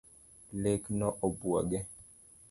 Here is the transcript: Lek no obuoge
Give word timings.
Lek 0.63 0.83
no 0.99 1.09
obuoge 1.27 1.79